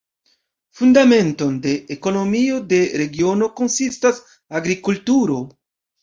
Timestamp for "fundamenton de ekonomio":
0.77-2.55